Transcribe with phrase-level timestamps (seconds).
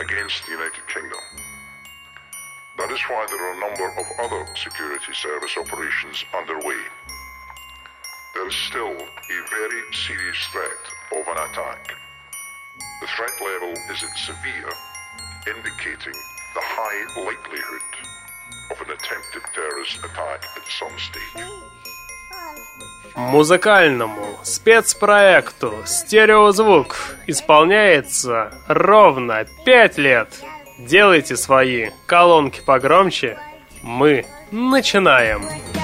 [0.00, 1.20] against the United Kingdom.
[2.78, 6.80] That is why there are a number of other security service operations underway.
[8.34, 11.92] There is still a very serious threat of an attack.
[13.02, 14.72] The threat level is at severe,
[15.46, 16.16] indicating
[16.54, 17.90] the high likelihood
[18.70, 21.44] of an attempted terrorist attack at some stage.
[23.16, 30.28] Музыкальному спецпроекту «Стереозвук» исполняется ровно пять лет.
[30.78, 33.38] Делайте свои колонки погромче.
[33.82, 35.42] Мы начинаем.
[35.42, 35.79] When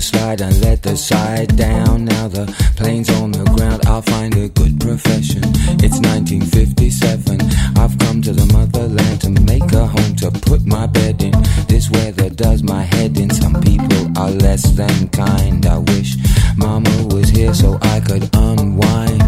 [0.00, 2.06] Slide and let the side down.
[2.06, 5.42] Now the plane's on the ground, I'll find a good profession.
[5.84, 7.38] It's 1957.
[7.76, 11.34] I've come to the motherland to make a home to put my bed in.
[11.68, 13.28] This weather does my head in.
[13.28, 15.66] Some people are less than kind.
[15.66, 16.16] I wish
[16.56, 19.20] mama was here so I could unwind.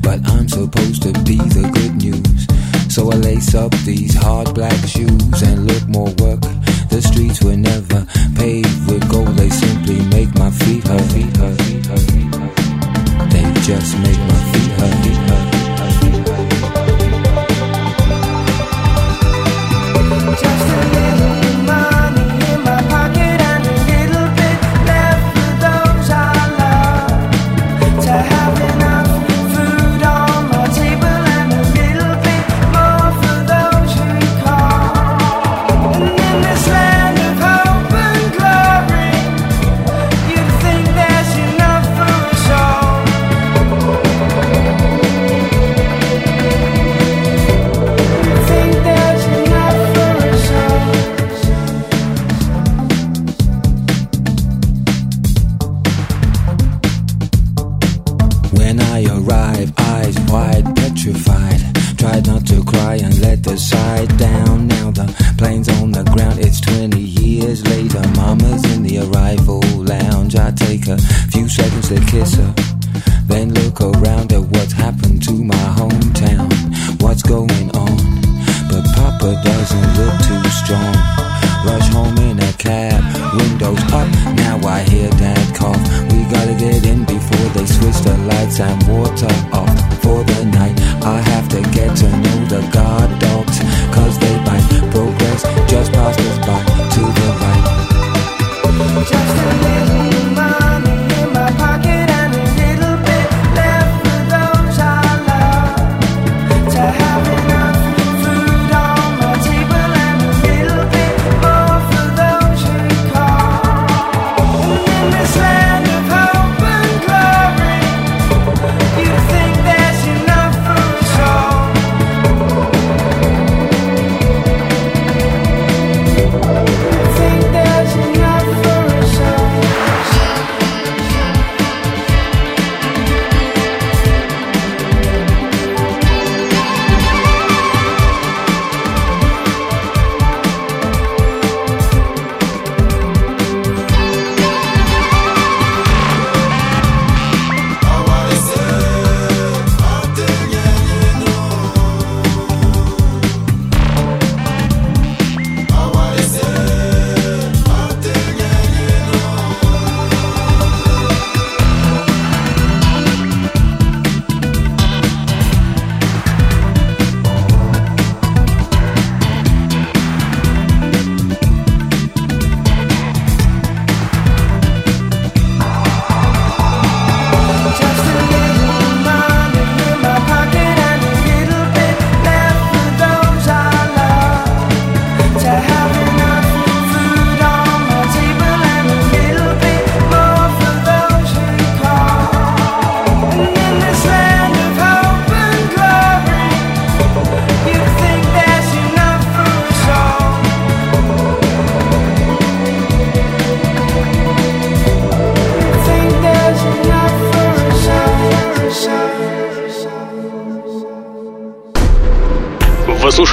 [0.00, 2.46] But I'm supposed to be the good news.
[2.94, 6.40] So I lace up these hard black shoes and look more work.
[6.88, 8.06] The streets were never
[8.36, 9.36] paved with gold.
[9.36, 11.08] They simply make my feet hurt.
[13.30, 14.37] They just make my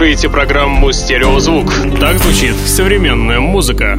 [0.06, 1.66] слушаете программу «Стереозвук».
[2.00, 3.98] Так звучит современная музыка.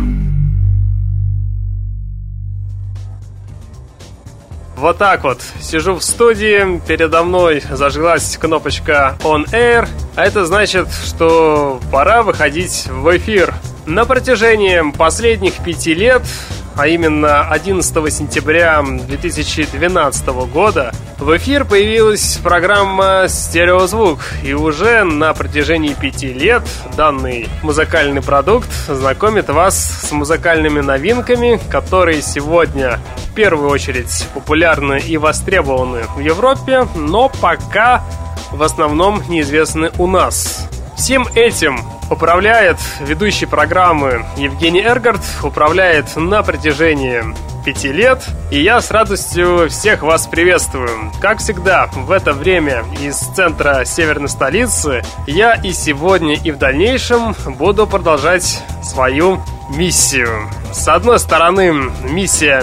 [4.76, 5.40] Вот так вот.
[5.60, 12.86] Сижу в студии, передо мной зажглась кнопочка On Air, а это значит, что пора выходить
[12.86, 13.52] в эфир.
[13.84, 16.22] На протяжении последних пяти лет
[16.76, 25.94] а именно 11 сентября 2012 года, в эфир появилась программа «Стереозвук», и уже на протяжении
[25.94, 26.62] пяти лет
[26.96, 33.00] данный музыкальный продукт знакомит вас с музыкальными новинками, которые сегодня
[33.30, 38.04] в первую очередь популярны и востребованы в Европе, но пока
[38.50, 40.68] в основном неизвестны у нас.
[40.96, 41.78] Всем этим
[42.10, 47.22] управляет ведущий программы Евгений Эргард, управляет на протяжении
[47.66, 51.12] пяти лет, и я с радостью всех вас приветствую.
[51.20, 57.34] Как всегда, в это время из центра северной столицы я и сегодня, и в дальнейшем
[57.58, 60.48] буду продолжать свою миссию.
[60.72, 62.62] С одной стороны, миссия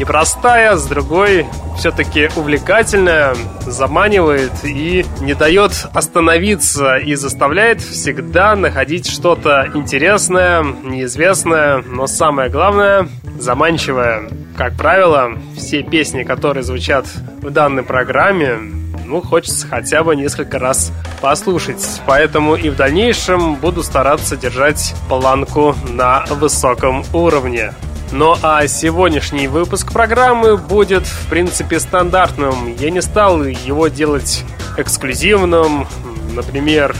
[0.00, 3.36] непростая, с другой все-таки увлекательная,
[3.66, 13.08] заманивает и не дает остановиться и заставляет всегда находить что-то интересное, неизвестное, но самое главное
[13.38, 14.22] заманчивое.
[14.56, 17.06] Как правило, все песни, которые звучат
[17.42, 18.58] в данной программе,
[19.04, 22.00] ну, хочется хотя бы несколько раз послушать.
[22.06, 27.72] Поэтому и в дальнейшем буду стараться держать планку на высоком уровне.
[28.12, 32.74] Ну а сегодняшний выпуск программы будет, в принципе, стандартным.
[32.76, 34.44] Я не стал его делать
[34.76, 35.86] эксклюзивным,
[36.34, 36.96] например,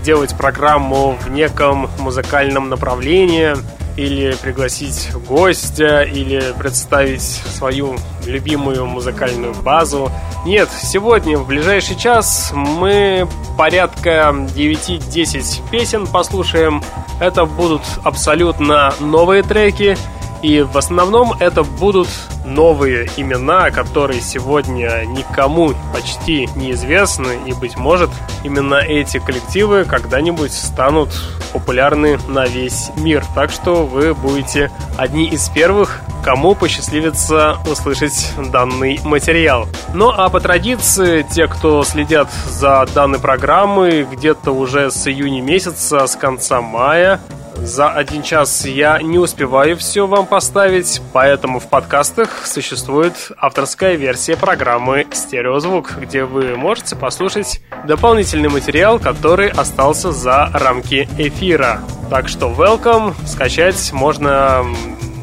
[0.00, 3.56] сделать программу в неком музыкальном направлении,
[3.96, 7.96] или пригласить гостя, или представить свою
[8.26, 10.10] любимую музыкальную базу.
[10.44, 16.82] Нет, сегодня, в ближайший час, мы порядка 9-10 песен послушаем.
[17.20, 19.96] Это будут абсолютно новые треки,
[20.44, 22.08] и в основном это будут
[22.44, 27.38] новые имена, которые сегодня никому почти неизвестны.
[27.46, 28.10] И, быть может,
[28.44, 31.08] именно эти коллективы когда-нибудь станут
[31.54, 33.24] популярны на весь мир.
[33.34, 39.66] Так что вы будете одни из первых, кому посчастливится услышать данный материал.
[39.94, 46.06] Ну а по традиции, те, кто следят за данной программой, где-то уже с июня месяца,
[46.06, 47.18] с конца мая,
[47.64, 54.36] за один час я не успеваю все вам поставить, поэтому в подкастах существует авторская версия
[54.36, 61.80] программы «Стереозвук», где вы можете послушать дополнительный материал, который остался за рамки эфира.
[62.10, 64.64] Так что welcome, скачать можно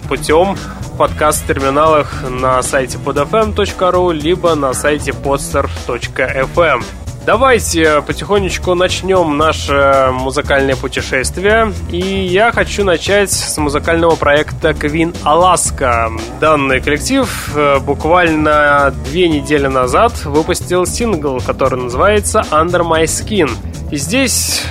[0.09, 0.57] путем
[0.97, 6.83] подкаст-терминалах на сайте podfm.ru либо на сайте podster.fm.
[7.23, 11.71] Давайте потихонечку начнем наше музыкальное путешествие.
[11.91, 16.09] И я хочу начать с музыкального проекта Queen Alaska.
[16.39, 23.51] Данный коллектив э, буквально две недели назад выпустил сингл, который называется Under My Skin.
[23.91, 24.63] И здесь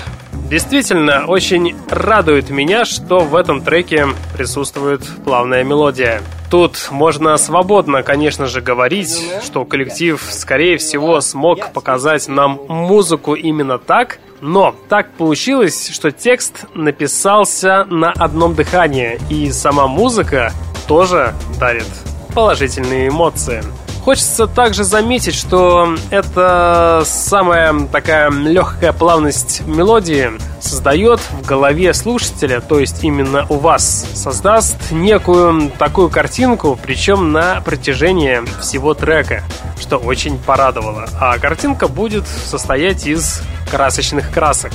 [0.50, 6.22] Действительно, очень радует меня, что в этом треке присутствует плавная мелодия.
[6.50, 13.78] Тут можно свободно, конечно же, говорить, что коллектив, скорее всего, смог показать нам музыку именно
[13.78, 20.52] так, но так получилось, что текст написался на одном дыхании, и сама музыка
[20.88, 21.86] тоже дарит
[22.34, 23.62] положительные эмоции.
[24.04, 30.30] Хочется также заметить, что это самая такая легкая плавность мелодии
[30.60, 37.60] создает в голове слушателя, то есть именно у вас, создаст некую такую картинку, причем на
[37.60, 39.42] протяжении всего трека,
[39.78, 41.08] что очень порадовало.
[41.20, 44.72] А картинка будет состоять из красочных красок.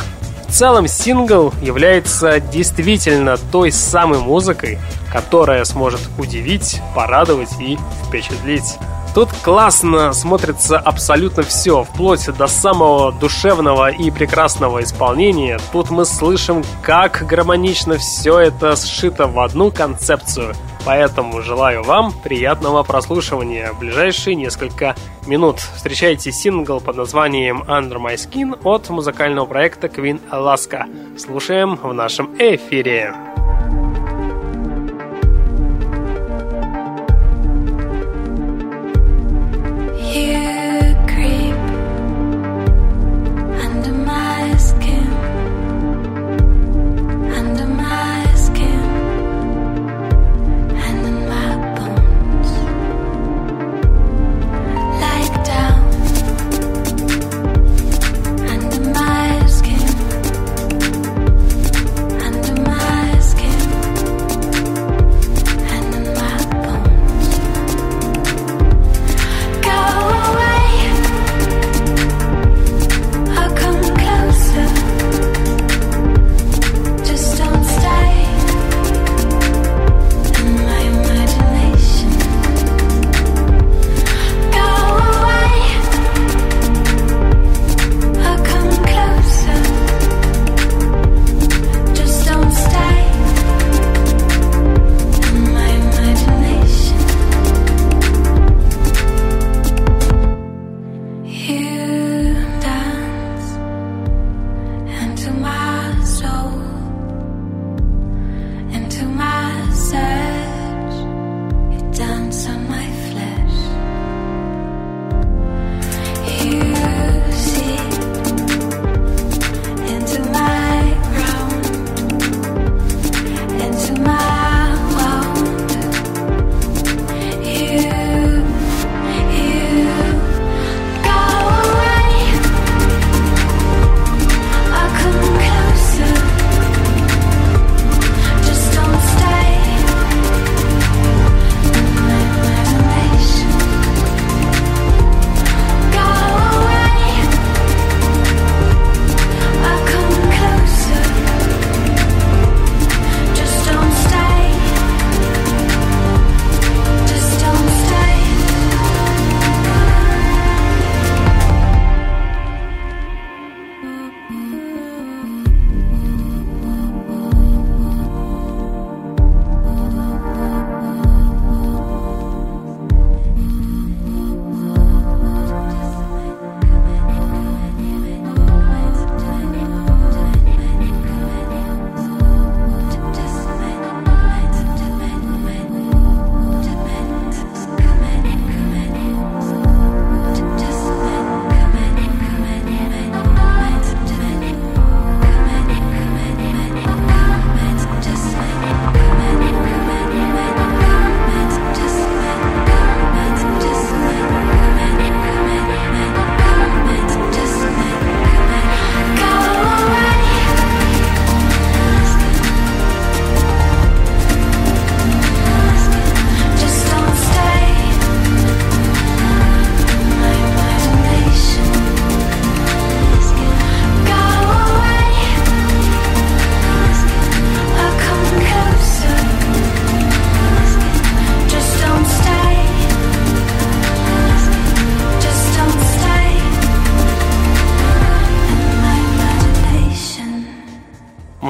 [0.48, 4.78] В целом сингл является действительно той самой музыкой,
[5.12, 7.78] которая сможет удивить, порадовать и
[8.08, 8.78] впечатлить.
[9.16, 15.58] Тут классно смотрится абсолютно все, вплоть до самого душевного и прекрасного исполнения.
[15.72, 20.54] Тут мы слышим, как гармонично все это сшито в одну концепцию.
[20.84, 25.60] Поэтому желаю вам приятного прослушивания в ближайшие несколько минут.
[25.60, 30.84] Встречайте сингл под названием Under My Skin от музыкального проекта Queen Alaska.
[31.18, 33.16] Слушаем в нашем эфире.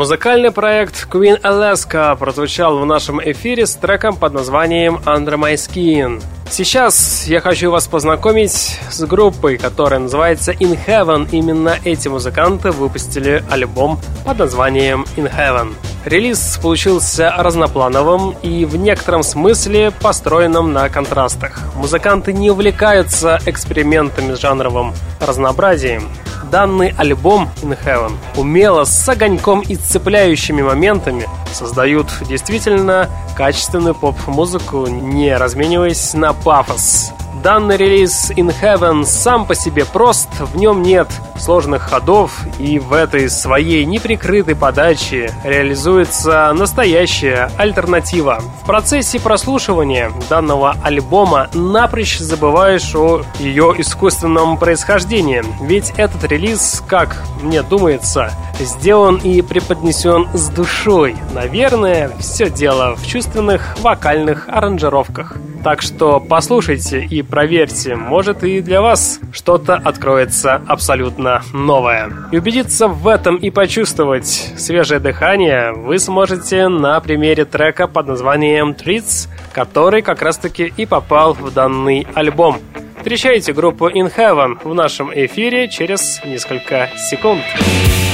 [0.05, 6.21] Музыкальный проект Queen Alaska прозвучал в нашем эфире с треком под названием Under My Skin.
[6.47, 11.27] Сейчас я хочу вас познакомить с группой, которая называется In Heaven.
[11.31, 15.73] Именно эти музыканты выпустили альбом под названием In Heaven.
[16.05, 21.59] Релиз получился разноплановым и в некотором смысле построенным на контрастах.
[21.73, 26.07] Музыканты не увлекаются экспериментами с жанровым разнообразием.
[26.51, 35.35] Данный альбом In Heaven умело с огоньком и цепляющими моментами создают действительно качественную поп-музыку, не
[35.35, 37.13] размениваясь на пафос.
[37.43, 42.93] Данный релиз In Heaven сам по себе прост, в нем нет сложных ходов, и в
[42.93, 48.41] этой своей неприкрытой подаче реализуется настоящая альтернатива.
[48.63, 57.21] В процессе прослушивания данного альбома напрочь забываешь о ее искусственном происхождении, ведь этот релиз, как
[57.41, 61.15] мне думается, сделан и преподнесен с душой.
[61.33, 65.37] Наверное, все дело в чувственных вокальных аранжировках.
[65.63, 72.11] Так что послушайте и проверьте, может и для вас что-то откроется абсолютно новое.
[72.31, 78.71] И убедиться в этом и почувствовать свежее дыхание вы сможете на примере трека под названием
[78.71, 82.59] Treats, который как раз таки и попал в данный альбом.
[82.97, 87.41] Встречайте группу In Heaven в нашем эфире через несколько секунд.
[87.57, 88.04] I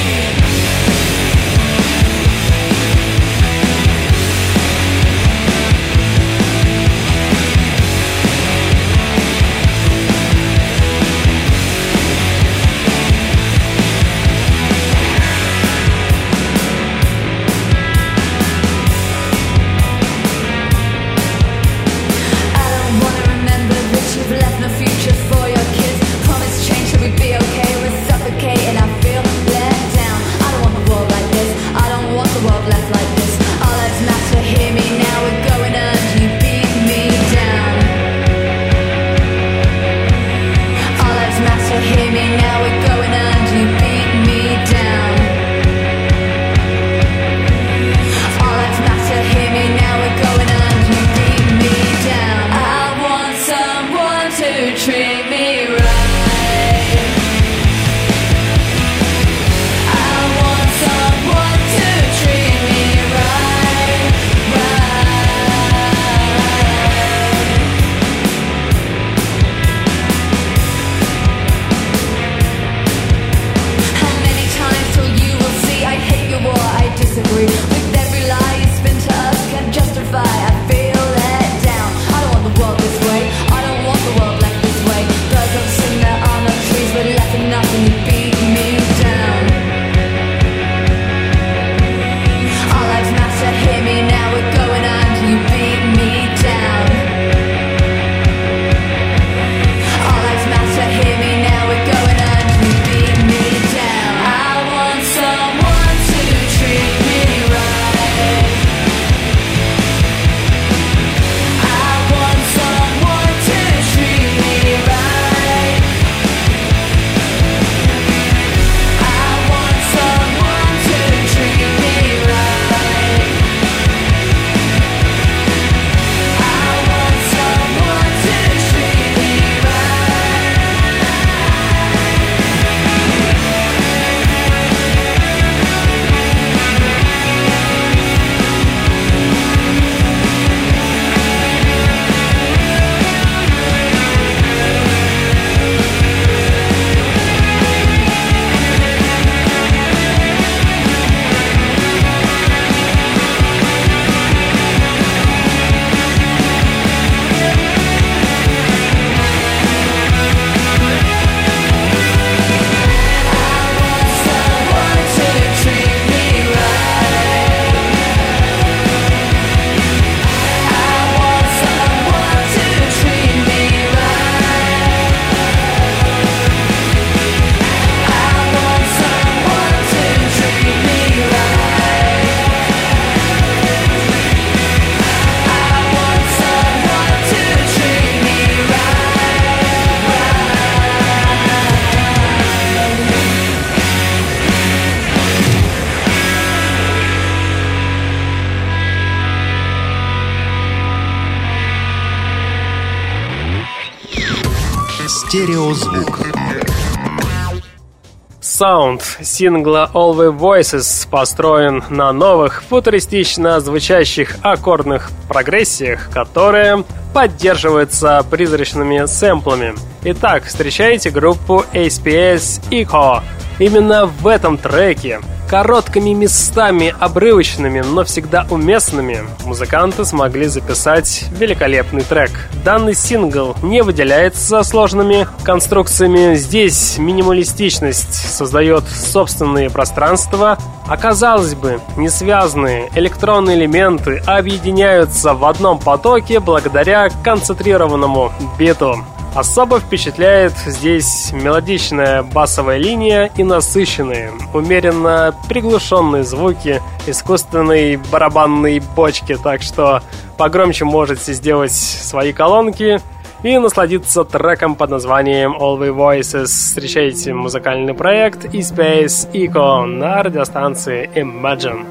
[208.62, 219.04] Саунд сингла All the Voices построен на новых, футуристично звучащих аккордных прогрессиях, которые поддерживаются призрачными
[219.06, 219.74] сэмплами.
[220.04, 223.20] Итак, встречайте группу ASPS Eco.
[223.58, 225.18] Именно в этом треке
[225.52, 232.30] Короткими местами, обрывочными, но всегда уместными, музыканты смогли записать великолепный трек.
[232.64, 236.36] Данный сингл не выделяется сложными конструкциями.
[236.36, 240.56] Здесь минималистичность создает собственные пространства,
[240.88, 249.04] а казалось бы, не связанные электронные элементы объединяются в одном потоке благодаря концентрированному биту.
[249.34, 259.62] Особо впечатляет здесь мелодичная басовая линия и насыщенные, умеренно приглушенные звуки искусственной барабанной бочки, так
[259.62, 260.02] что
[260.36, 263.00] погромче можете сделать свои колонки
[263.42, 266.44] и насладиться треком под названием All the Voices.
[266.44, 271.86] Встречайте музыкальный проект E-Space Eco на радиостанции Imagine.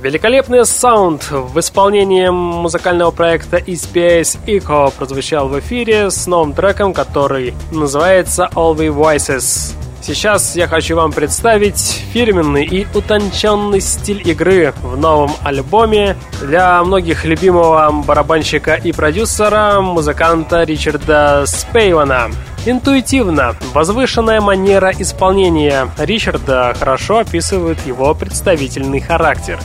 [0.00, 7.52] Великолепный саунд в исполнении музыкального проекта ESPS Eco прозвучал в эфире с новым треком, который
[7.72, 9.74] называется All We Voices.
[10.00, 11.80] Сейчас я хочу вам представить
[12.12, 20.62] фирменный и утонченный стиль игры в новом альбоме для многих любимого барабанщика и продюсера, музыканта
[20.62, 22.30] Ричарда Спейвана.
[22.64, 29.58] Интуитивно, возвышенная манера исполнения Ричарда хорошо описывает его представительный характер.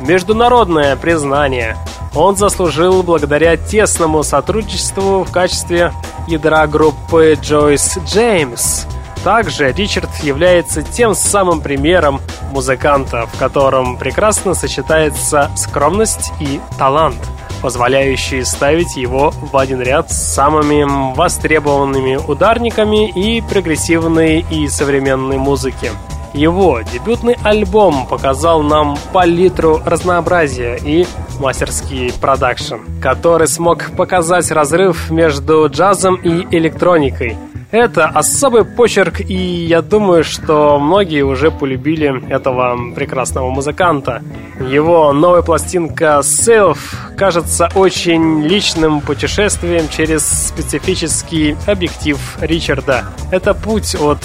[0.00, 1.76] Международное признание
[2.14, 5.92] он заслужил благодаря тесному сотрудничеству в качестве
[6.26, 8.86] ядра группы Джойс Джеймс–
[9.24, 12.20] также Ричард является тем самым примером
[12.52, 17.18] музыканта, в котором прекрасно сочетается скромность и талант,
[17.60, 25.90] позволяющие ставить его в один ряд с самыми востребованными ударниками и прогрессивной и современной музыки.
[26.32, 31.06] Его дебютный альбом показал нам палитру разнообразия и
[31.40, 37.36] мастерский продакшн, который смог показать разрыв между джазом и электроникой–
[37.70, 44.22] это особый почерк, и я думаю, что многие уже полюбили этого прекрасного музыканта.
[44.58, 46.78] Его новая пластинка Self
[47.16, 53.04] кажется очень личным путешествием через специфический объектив Ричарда.
[53.30, 54.18] Это путь от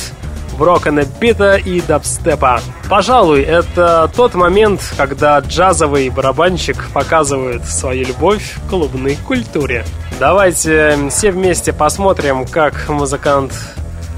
[0.58, 2.60] брокена бита и дабстепа.
[2.90, 9.86] Пожалуй, это тот момент, когда джазовый барабанщик показывает свою любовь к клубной культуре.
[10.20, 13.52] Давайте все вместе посмотрим, как музыкант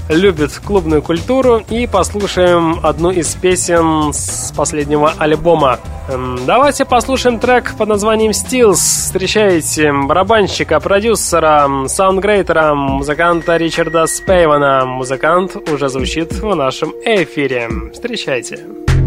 [0.08, 5.78] любит клубную культуру и послушаем одну из песен с последнего альбома.
[6.08, 8.74] Эм, давайте послушаем трек под названием Steels.
[8.74, 14.86] Встречайте барабанщика, продюсера, саундгрейтера, музыканта Ричарда Спейвана.
[14.86, 17.68] Музыкант уже звучит в нашем эфире.
[17.92, 18.58] Встречайте.
[18.58, 18.97] I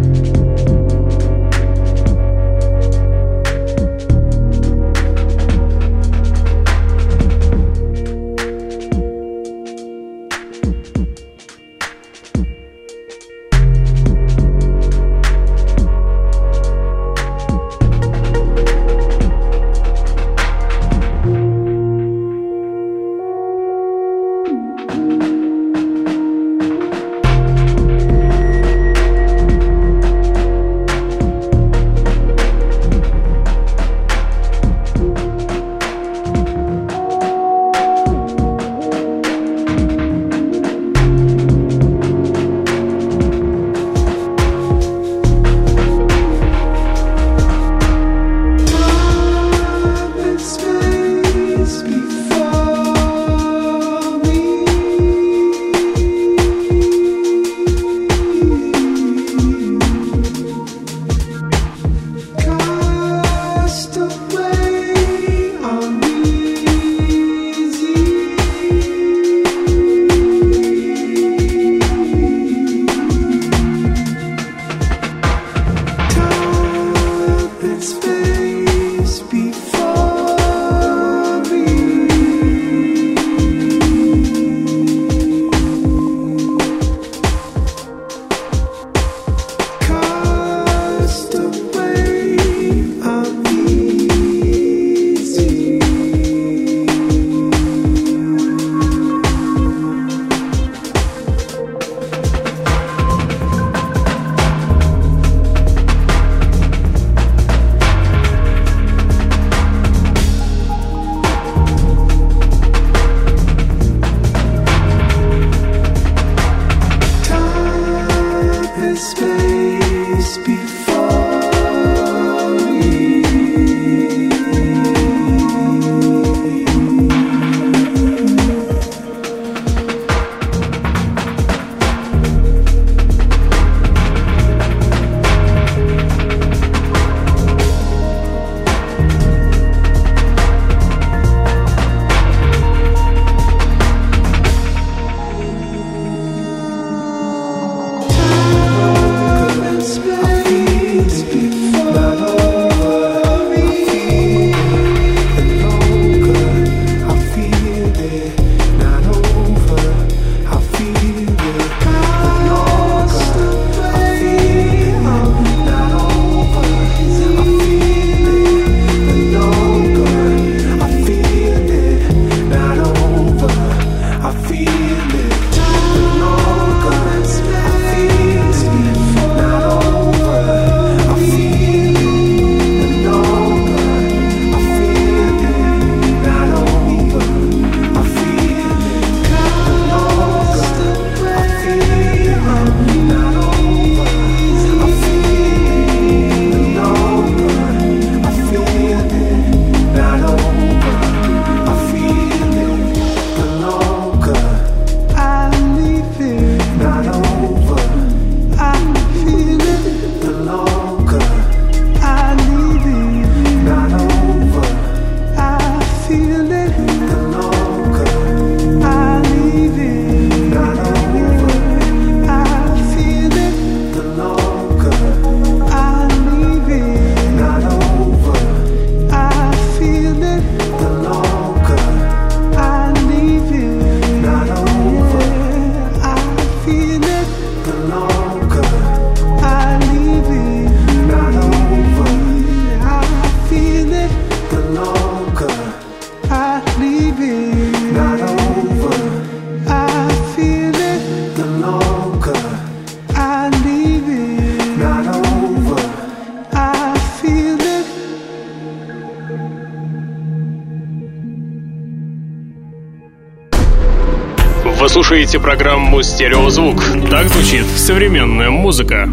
[265.31, 266.83] слушаете программу «Стереозвук».
[267.09, 269.07] Так звучит современная музыка.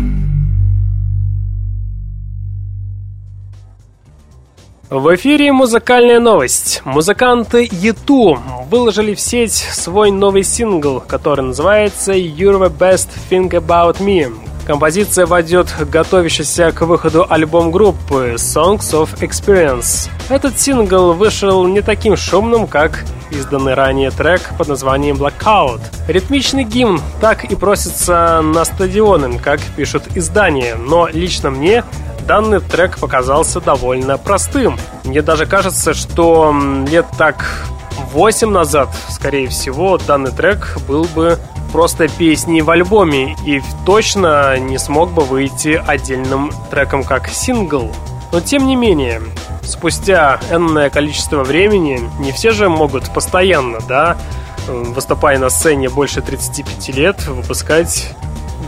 [4.90, 6.82] В эфире музыкальная новость.
[6.84, 8.36] Музыканты Юту
[8.68, 14.34] выложили в сеть свой новый сингл, который называется «You're the best thing about me».
[14.66, 20.10] Композиция войдет готовящийся к выходу альбом группы Songs of Experience.
[20.28, 25.80] Этот сингл вышел не таким шумным, как изданный ранее трек под названием Blackout.
[26.06, 31.84] Ритмичный гимн так и просится на стадионы, как пишут издания, но лично мне
[32.26, 34.78] данный трек показался довольно простым.
[35.04, 36.54] Мне даже кажется, что
[36.88, 37.44] лет так
[38.12, 41.38] 8 назад, скорее всего, данный трек был бы
[41.72, 47.92] просто песней в альбоме и точно не смог бы выйти отдельным треком как сингл.
[48.32, 49.22] Но тем не менее,
[49.68, 54.16] спустя энное количество времени, не все же могут постоянно, да,
[54.66, 58.14] выступая на сцене больше 35 лет, выпускать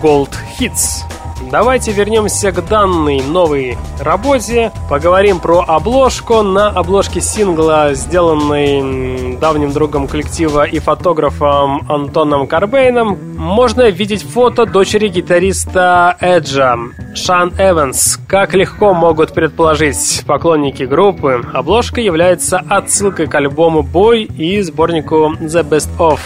[0.03, 1.03] Gold Hits.
[1.51, 4.71] Давайте вернемся к данной новой работе.
[4.89, 6.43] Поговорим про обложку.
[6.43, 15.09] На обложке сингла, сделанной давним другом коллектива и фотографом Антоном Карбейном, можно видеть фото дочери
[15.09, 16.77] гитариста Эджа,
[17.17, 18.21] Шан Эванс.
[18.29, 25.69] Как легко могут предположить поклонники группы, обложка является отсылкой к альбому «Бой» и сборнику «The
[25.69, 26.21] Best Of».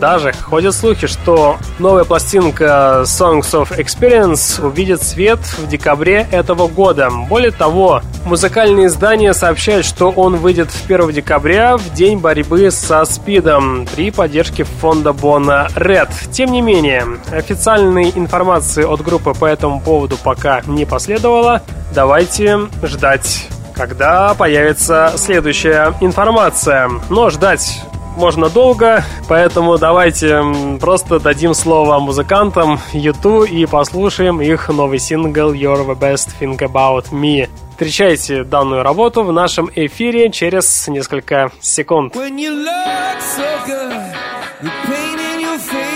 [0.00, 7.10] Даже ходят слухи, что новая пластинка Songs of Experience увидит свет в декабре этого года.
[7.28, 13.86] Более того, музыкальные издания сообщают, что он выйдет 1 декабря в день борьбы со СПИДом
[13.94, 16.10] при поддержке фонда Бона Red.
[16.30, 21.62] Тем не менее, официальной информации от группы по этому поводу пока не последовало.
[21.92, 26.90] Давайте ждать когда появится следующая информация.
[27.10, 27.80] Но ждать
[28.18, 30.42] можно долго, поэтому давайте
[30.80, 37.10] просто дадим слово музыкантам Юту и послушаем их новый сингл You're the best thing about
[37.12, 37.48] me.
[37.70, 42.14] Встречайте данную работу в нашем эфире через несколько секунд.
[42.16, 43.92] When you look so good,
[44.62, 45.88] the pain in your face.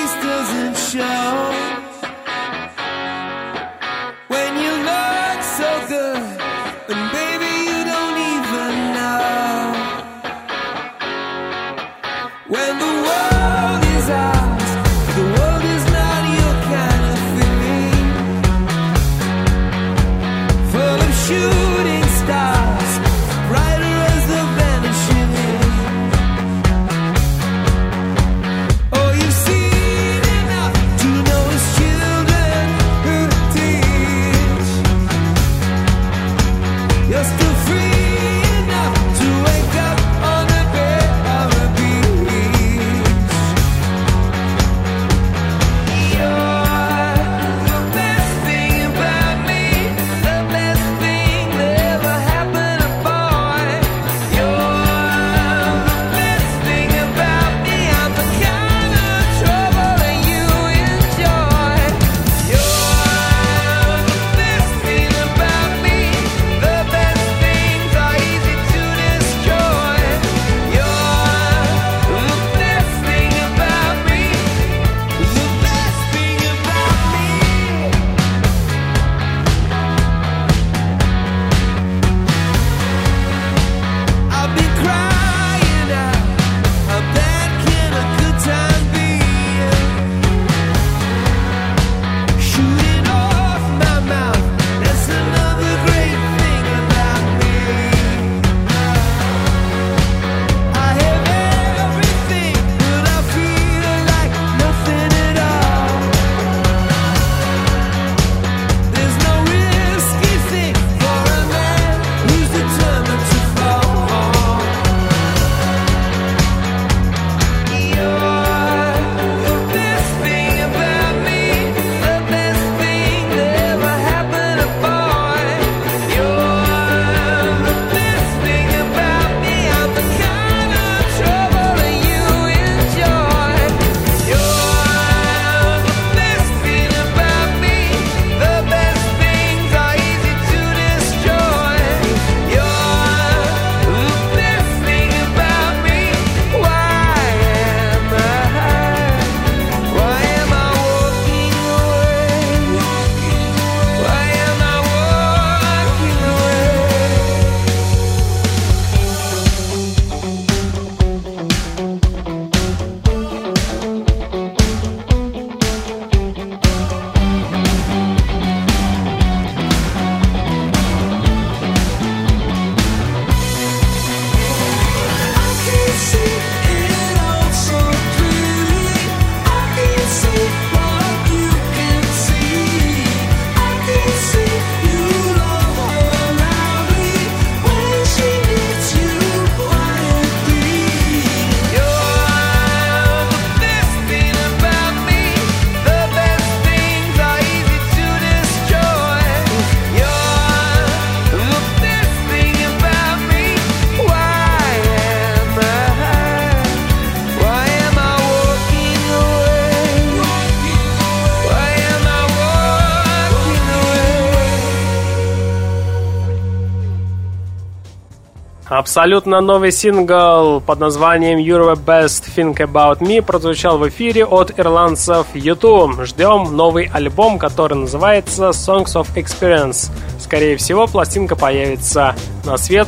[218.93, 224.61] Абсолютно новый сингл под названием You're the Best Think About Me прозвучал в эфире от
[224.61, 226.05] ирландцев YouTube.
[226.05, 229.91] Ждем новый альбом, который называется Songs of Experience.
[230.21, 232.15] Скорее всего, пластинка появится
[232.45, 232.87] на свет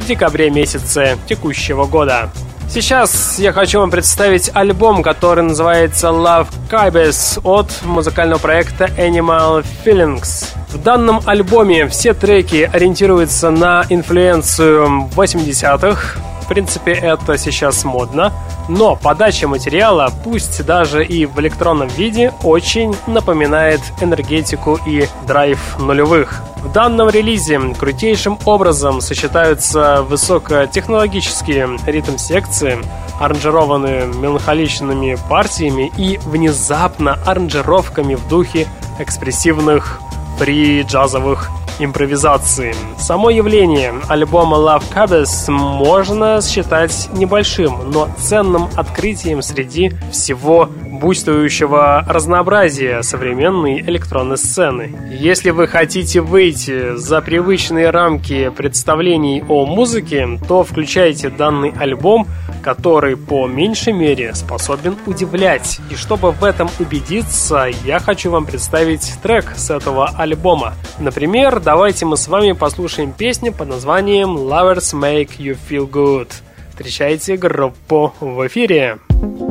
[0.00, 2.28] в декабре месяце текущего года.
[2.68, 10.45] Сейчас я хочу вам представить альбом, который называется Love Kibes от музыкального проекта Animal Feelings.
[10.68, 16.18] В данном альбоме все треки ориентируются на инфлюенцию 80-х.
[16.42, 18.32] В принципе, это сейчас модно.
[18.68, 26.42] Но подача материала, пусть даже и в электронном виде, очень напоминает энергетику и драйв нулевых.
[26.62, 32.78] В данном релизе крутейшим образом сочетаются высокотехнологические ритм-секции,
[33.20, 38.66] аранжированные меланхоличными партиями и внезапно аранжировками в духе
[38.98, 40.00] экспрессивных
[40.38, 42.74] фри-джазовых импровизации.
[42.98, 53.02] Само явление альбома Love Cabbages можно считать небольшим, но ценным открытием среди всего буйствующего разнообразия
[53.02, 54.94] современной электронной сцены.
[55.10, 62.26] Если вы хотите выйти за привычные рамки представлений о музыке, то включайте данный альбом,
[62.62, 65.80] который по меньшей мере способен удивлять.
[65.90, 70.74] И чтобы в этом убедиться, я хочу вам представить трек с этого альбома.
[70.98, 76.28] Например, давайте мы с вами послушаем песню под названием Lovers Make You Feel Good.
[76.70, 78.98] Встречайте группу в эфире.
[79.08, 79.45] Вы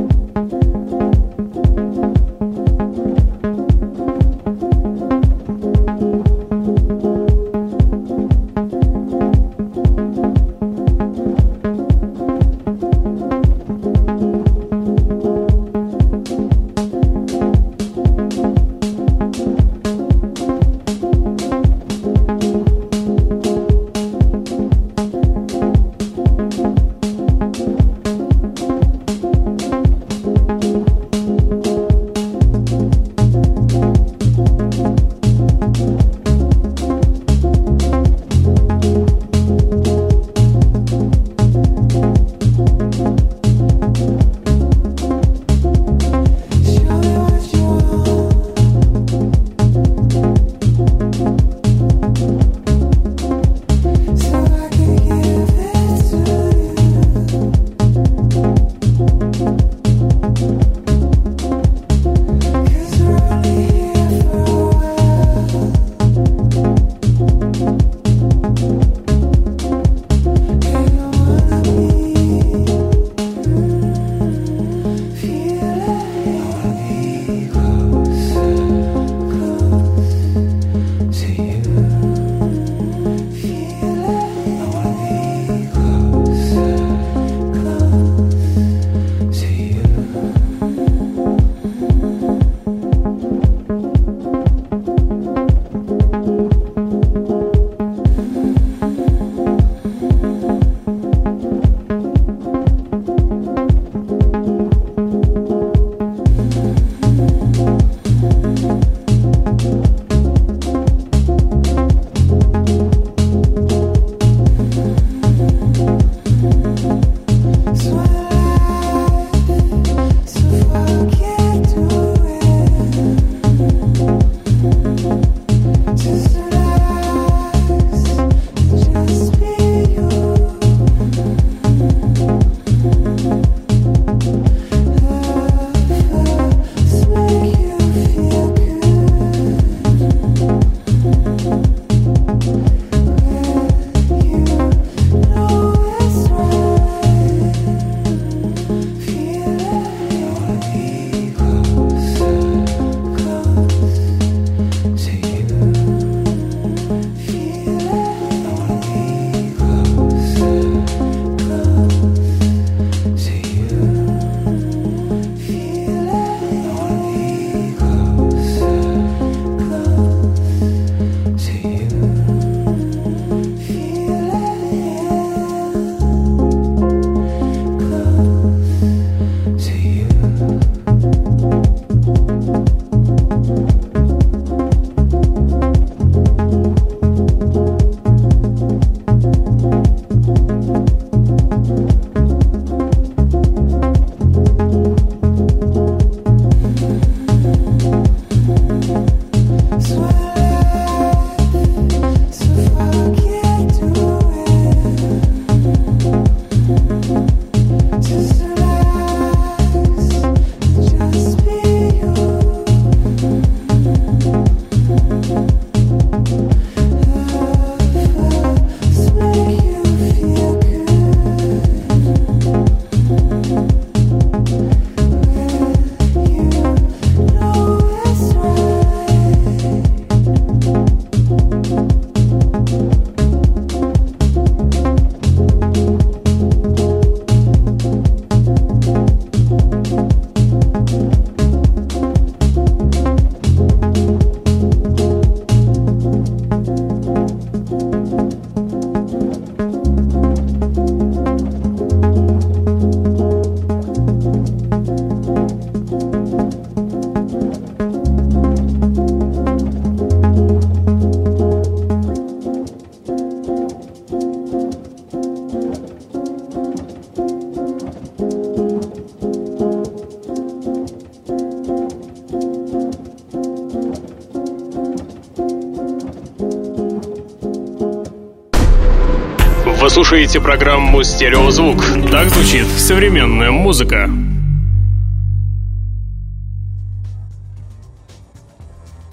[280.15, 281.83] слушаете программу «Стереозвук».
[282.09, 284.09] Так звучит современная музыка.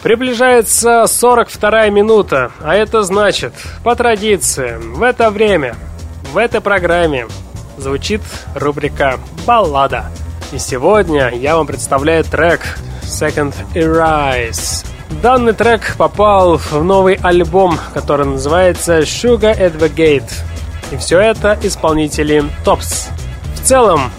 [0.00, 5.74] Приближается 42 минута, а это значит, по традиции, в это время,
[6.32, 7.26] в этой программе
[7.78, 8.22] звучит
[8.55, 10.05] рубрика «Баллада».
[10.53, 12.61] И сегодня я вам представляю трек
[13.03, 14.86] Second Arise.
[15.20, 20.30] Данный трек попал в новый альбом, который называется Sugar Advocate.
[20.93, 23.09] И все это исполнители Tops.
[23.55, 24.12] В целом,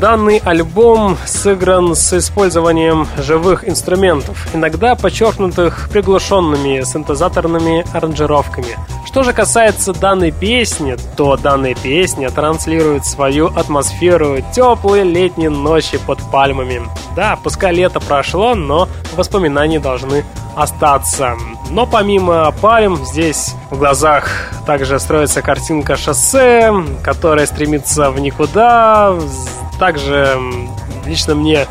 [0.00, 8.78] Данный альбом сыгран с использованием живых инструментов, иногда подчеркнутых приглушенными синтезаторными аранжировками.
[9.06, 16.18] Что же касается данной песни, то данная песня транслирует свою атмосферу теплой летней ночи под
[16.30, 16.82] пальмами.
[17.14, 20.24] Да, пускай лето прошло, но воспоминания должны
[20.56, 21.36] остаться.
[21.70, 26.72] Но помимо пальм, здесь в глазах также строится картинка шоссе,
[27.02, 29.14] которая стремится в никуда,
[29.82, 30.38] также
[31.06, 31.66] лично мне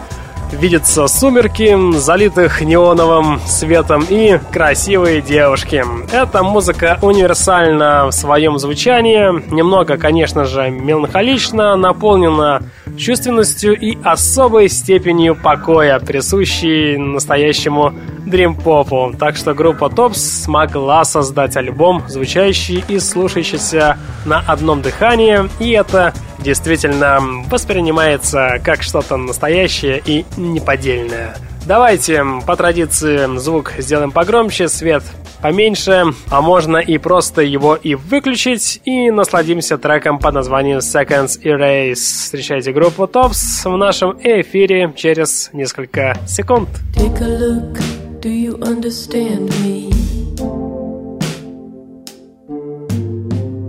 [0.51, 5.82] видятся сумерки, залитых неоновым светом и красивые девушки.
[6.12, 12.62] Эта музыка универсальна в своем звучании, немного, конечно же, меланхолично, наполнена
[12.97, 17.93] чувственностью и особой степенью покоя, присущей настоящему
[18.26, 19.14] дрим-попу.
[19.18, 26.14] Так что группа Топс смогла создать альбом, звучащий и слушающийся на одном дыхании, и это
[26.42, 27.20] действительно
[27.50, 31.36] воспринимается как что-то настоящее и неподдельное.
[31.66, 35.04] Давайте по традиции звук сделаем погромче, свет
[35.42, 41.94] поменьше, а можно и просто его и выключить, и насладимся треком под названием Seconds Erase.
[41.94, 46.70] Встречайте группу Tops в нашем эфире через несколько секунд.
[46.96, 47.80] Take a look,
[48.22, 49.92] do you understand me?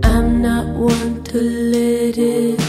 [0.03, 2.62] I'm not one to let it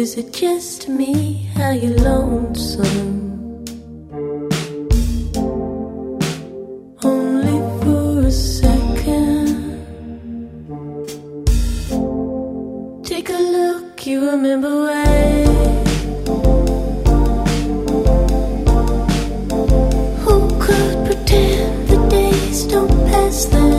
[0.00, 1.46] Is it just me?
[1.56, 3.66] How you lonesome?
[7.04, 9.84] Only for a second.
[13.04, 15.44] Take a look, you remember why?
[20.22, 20.34] Who
[20.64, 23.69] could pretend the days don't pass them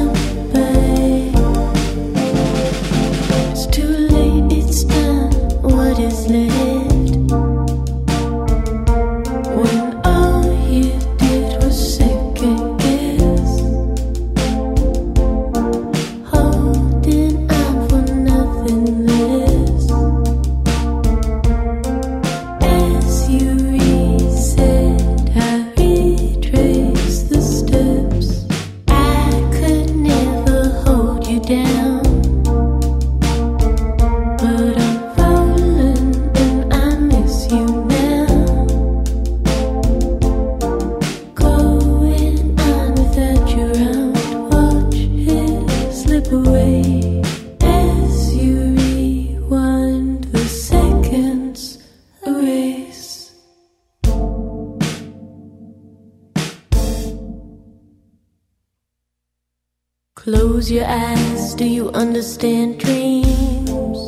[61.62, 64.00] do you understand dreams?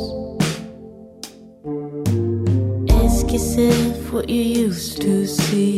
[2.90, 5.78] Ask yourself what you used to see.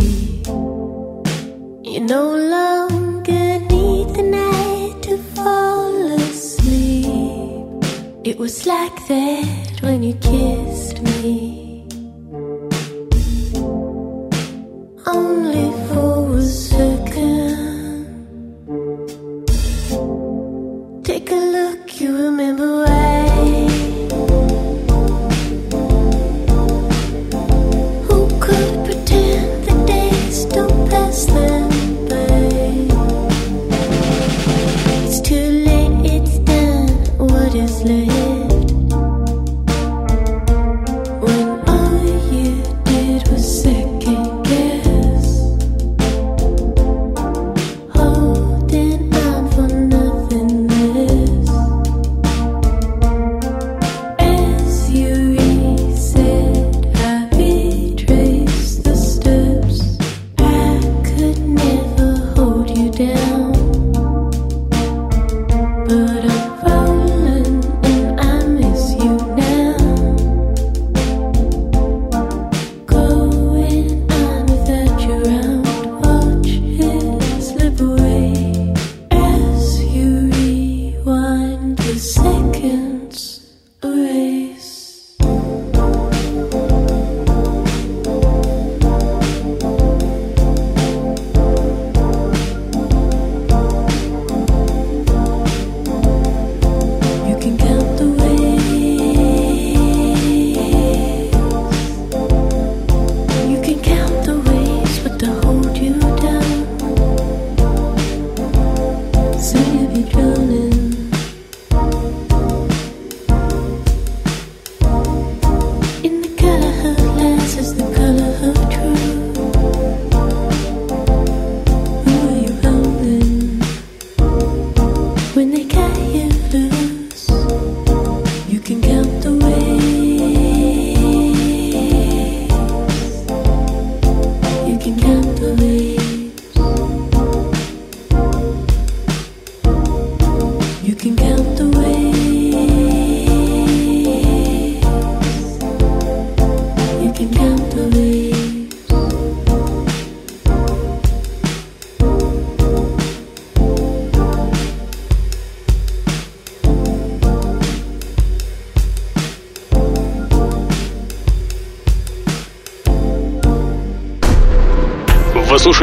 [1.84, 7.84] You no longer need the night to fall asleep.
[8.24, 9.25] It was like that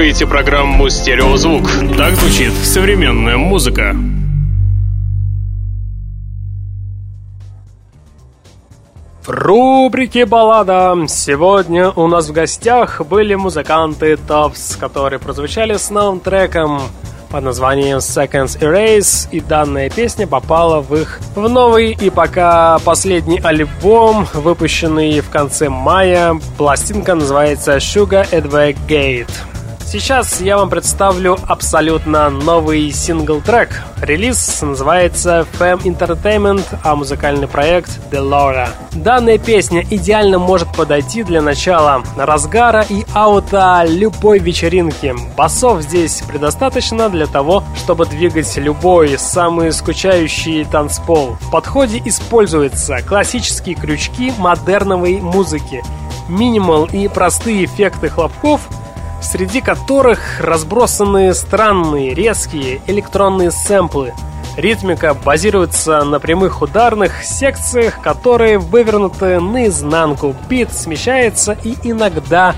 [0.02, 1.62] слушаете программу «Стереозвук».
[1.96, 3.94] Так звучит современная музыка.
[9.24, 16.18] В рубрике «Баллада» сегодня у нас в гостях были музыканты Tops, которые прозвучали с новым
[16.18, 16.80] треком
[17.30, 23.38] под названием Seconds Erase, и данная песня попала в их в новый и пока последний
[23.38, 26.34] альбом, выпущенный в конце мая.
[26.58, 29.30] Пластинка называется Sugar Advocate.
[29.92, 33.82] Сейчас я вам представлю абсолютно новый сингл-трек.
[34.00, 38.70] Релиз называется Fam Entertainment, а музыкальный проект Delora.
[38.92, 45.14] Данная песня идеально может подойти для начала разгара и аута любой вечеринки.
[45.36, 51.36] Басов здесь предостаточно для того, чтобы двигать любой самый скучающий танцпол.
[51.38, 55.82] В подходе используются классические крючки модерновой музыки,
[56.30, 58.62] минимал и простые эффекты хлопков–
[59.22, 64.12] среди которых разбросаны странные, резкие электронные сэмплы.
[64.56, 70.36] Ритмика базируется на прямых ударных секциях, которые вывернуты наизнанку.
[70.48, 72.54] Бит смещается и иногда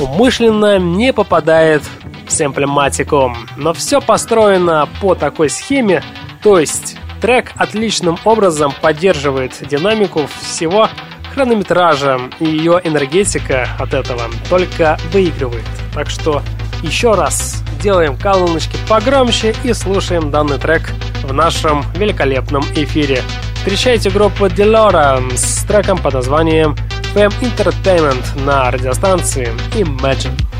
[0.00, 1.82] умышленно не попадает
[2.26, 3.32] в сэмплематику.
[3.56, 6.02] Но все построено по такой схеме,
[6.42, 10.88] то есть трек отличным образом поддерживает динамику всего
[11.36, 15.66] хронометража, и ее энергетика от этого только выигрывает.
[15.92, 16.42] Так что
[16.82, 20.90] еще раз делаем колоночки погромче и слушаем данный трек
[21.22, 23.20] в нашем великолепном эфире.
[23.56, 26.74] Встречайте группу Delora с треком под названием
[27.14, 30.55] Fam Entertainment на радиостанции Imagine.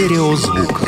[0.00, 0.86] Стереозвука.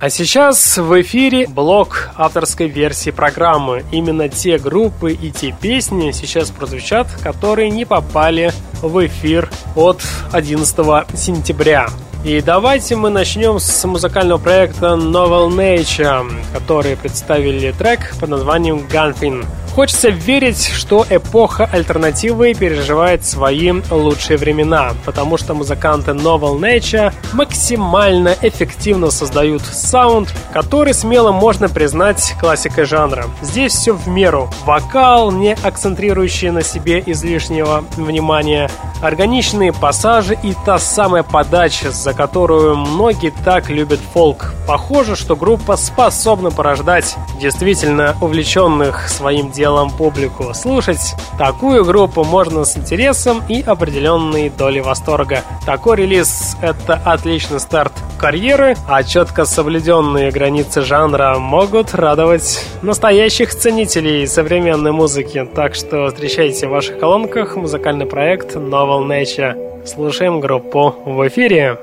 [0.00, 3.84] А сейчас в эфире блок авторской версии программы.
[3.90, 10.00] Именно те группы и те песни сейчас прозвучат, которые не попали в эфир от
[10.32, 11.88] 11 сентября.
[12.24, 19.44] И давайте мы начнем с музыкального проекта Novel Nature, которые представили трек под названием Gunfin.
[19.74, 28.34] Хочется верить, что эпоха альтернативы переживает свои лучшие времена, потому что музыканты Novel Nature максимально
[28.42, 33.26] эффективно создают саунд, который смело можно признать классикой жанра.
[33.42, 34.50] Здесь все в меру.
[34.64, 42.76] Вокал, не акцентрирующий на себе излишнего внимания, органичные пассажи и та самая подача, за которую
[42.76, 44.54] многие так любят фолк.
[44.66, 50.54] Похоже, что группа способна порождать действительно увлеченных своим делом публику.
[50.54, 55.42] Слушать такую группу можно с интересом и определенной долей восторга.
[55.66, 64.26] Такой релиз— это отличный старт карьеры, а четко соблюденные границы жанра могут радовать настоящих ценителей
[64.26, 65.46] современной музыки.
[65.54, 69.86] Так что встречайте в ваших колонках музыкальный проект Novel Nature.
[69.86, 71.78] Слушаем группу в эфире.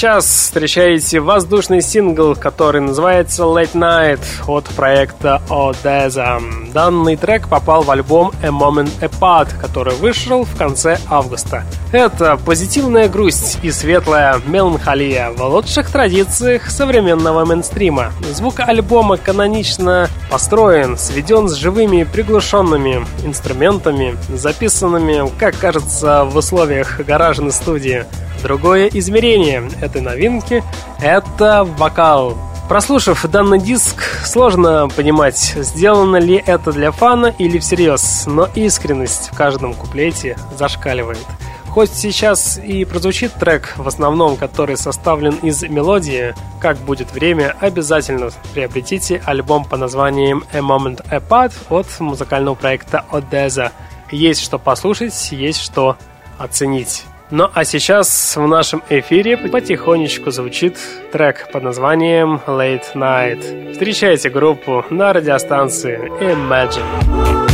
[0.00, 6.40] Сейчас встречаете воздушный сингл, который называется Late Night от проекта Odessa.
[6.72, 11.64] Данный трек попал в альбом A Moment Apart, который вышел в конце августа.
[11.92, 18.10] Это позитивная грусть и светлая меланхолия в лучших традициях современного мейнстрима.
[18.32, 27.52] Звук альбома канонично построен, сведен с живыми приглушенными инструментами, записанными, как кажется, в условиях гаражной
[27.52, 28.06] студии.
[28.42, 30.62] Другое измерение этой новинки—
[31.00, 32.36] это вокал.
[32.68, 39.36] Прослушав данный диск, сложно понимать, сделано ли это для фана или всерьез, но искренность в
[39.36, 41.26] каждом куплете зашкаливает.
[41.70, 48.30] Хоть сейчас и прозвучит трек, в основном который составлен из мелодии, как будет время, обязательно
[48.54, 53.70] приобретите альбом по названием A Moment Apart от музыкального проекта Odessa.
[54.10, 55.96] Есть что послушать, есть что
[56.38, 57.04] оценить.
[57.30, 60.76] Ну а сейчас в нашем эфире потихонечку звучит
[61.12, 63.72] трек под названием Late Night.
[63.72, 67.49] Встречайте группу на радиостанции Imagine.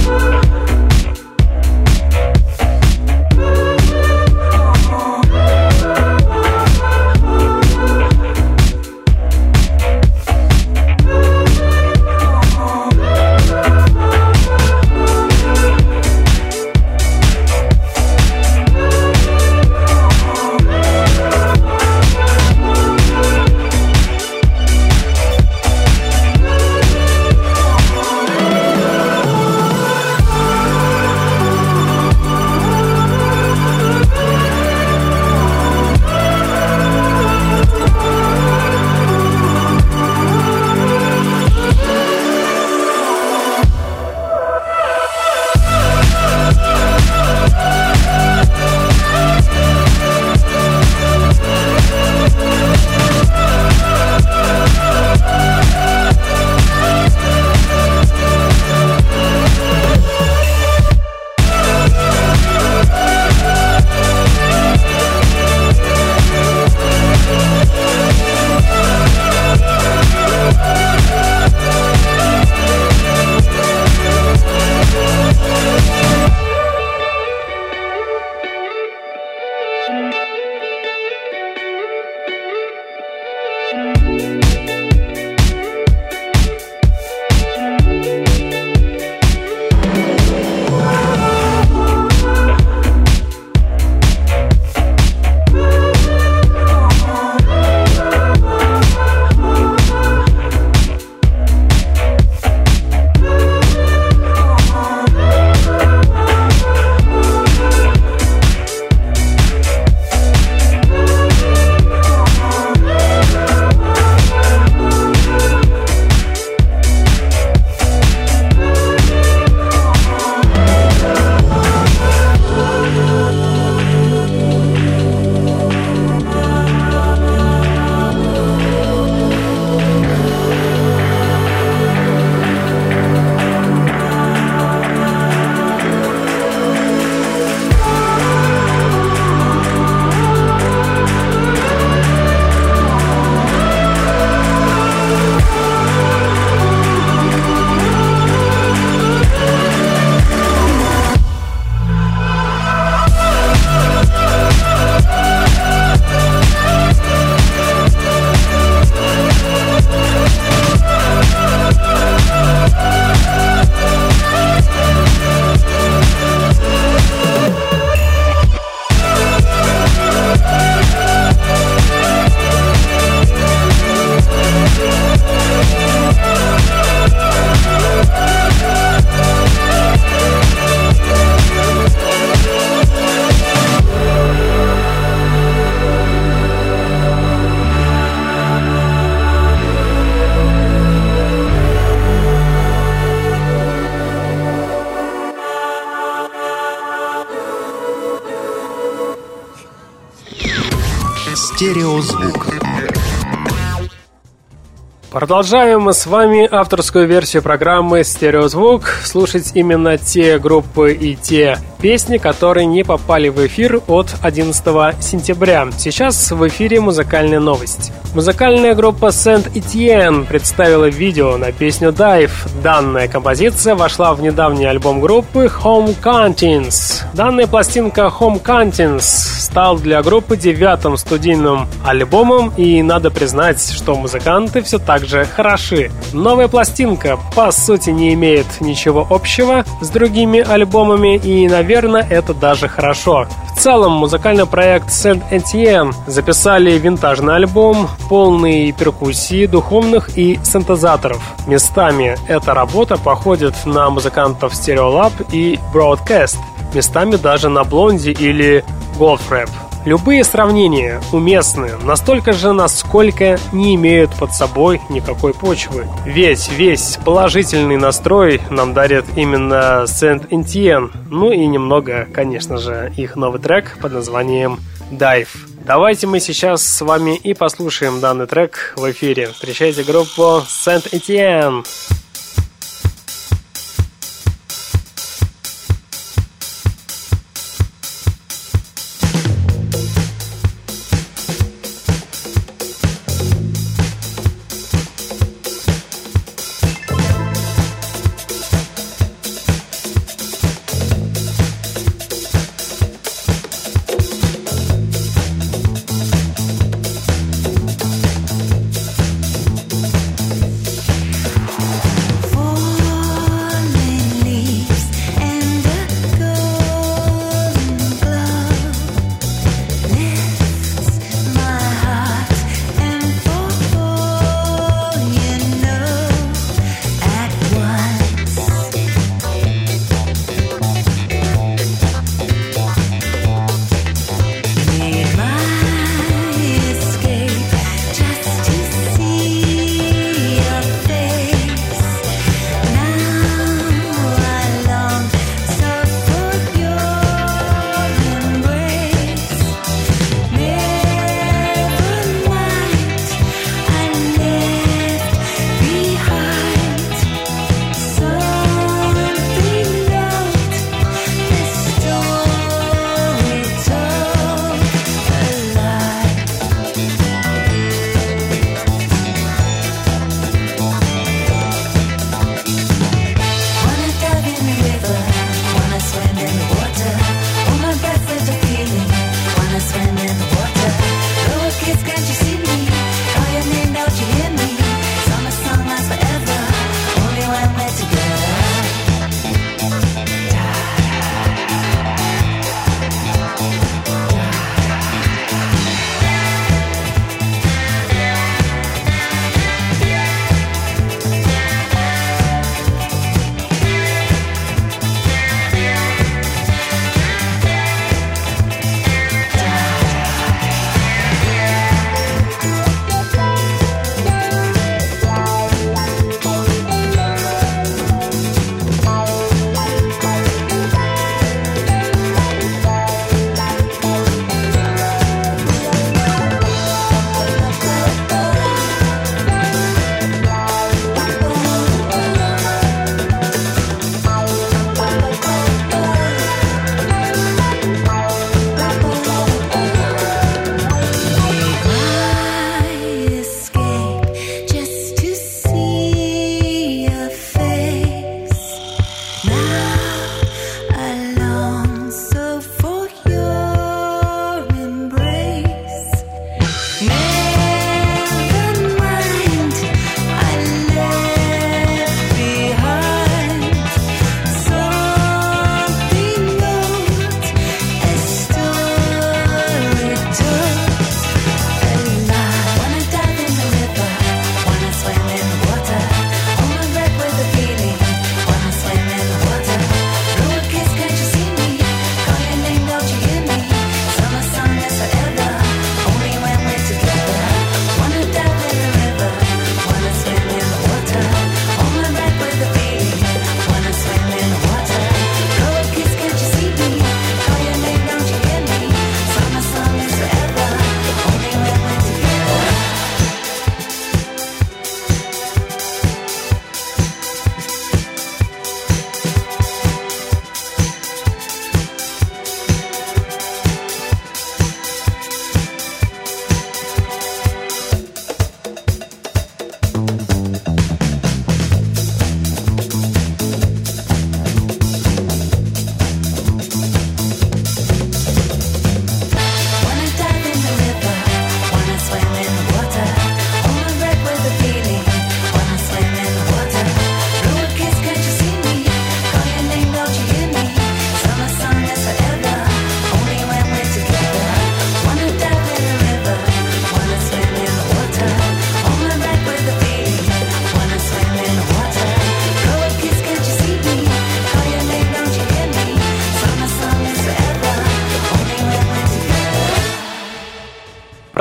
[205.27, 208.85] Продолжаем с вами авторскую версию программы «Стереозвук».
[209.03, 215.69] Слушать именно те группы и те Песни, которые не попали в эфир от 11 сентября.
[215.77, 217.93] Сейчас в эфире музыкальная новость.
[218.15, 222.33] Музыкальная группа Saint Etienne представила видео на песню Dive.
[222.63, 227.03] Данная композиция вошла в недавний альбом группы Home Contents.
[227.13, 234.61] Данная пластинка Home Contents стал для группы девятым студийным альбомом, и надо признать, что музыканты
[234.63, 235.91] все так же хороши.
[236.13, 242.69] Новая пластинка, по сути, не имеет ничего общего с другими альбомами, и, наверное, это даже
[242.69, 243.27] хорошо.
[243.57, 251.23] В целом, музыкальный проект Saint Etienne записали винтажный альбом, полный перкуссии, духовных и синтезаторов.
[251.47, 256.37] Местами эта работа походит на музыкантов Stereolab и Broadcast,
[256.77, 258.65] местами даже на Блонди или
[258.99, 259.51] Goldfrapp.
[259.87, 265.87] Любые сравнения уместны, настолько же, насколько не имеют под собой никакой почвы.
[266.05, 273.41] Ведь весь положительный настрой нам дарит именно Saint-Etienne, ну и немного, конечно же, их новый
[273.41, 274.59] трек под названием
[274.91, 275.29] Dive.
[275.65, 279.29] Давайте мы сейчас с вами и послушаем данный трек в эфире.
[279.29, 281.65] Встречайте группу Saint-Etienne.
[281.89, 282.06] Thank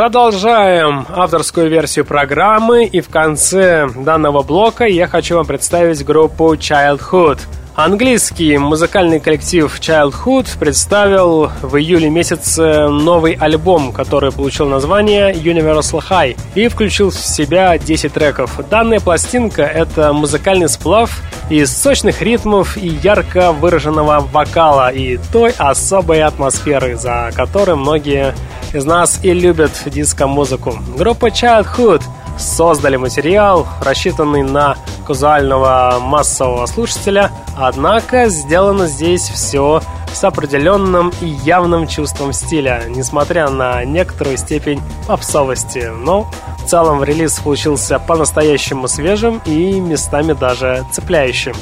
[0.05, 7.39] Продолжаем авторскую версию программы, и в конце данного блока я хочу вам представить группу Childhood–
[7.75, 16.37] Английский музыкальный коллектив Childhood представил в июле месяце новый альбом, который получил название Universal High
[16.55, 18.57] и включил в себя 10 треков.
[18.69, 21.19] Данная пластинка— это музыкальный сплав
[21.49, 28.33] из сочных ритмов и ярко выраженного вокала и той особой атмосферы, за которой многие
[28.75, 30.77] из нас и любят диско-музыку.
[30.97, 32.03] Группа Childhood—
[32.37, 39.81] создали материал, рассчитанный на казуального массового слушателя, однако сделано здесь все
[40.13, 45.91] с определенным и явным чувством стиля, несмотря на некоторую степень попсовости.
[45.93, 46.31] Но
[46.63, 51.53] в целом релиз получился по-настоящему свежим и местами даже цепляющим.